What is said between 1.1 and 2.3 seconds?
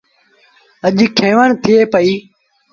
کينوڻ ٿئي پئيٚ۔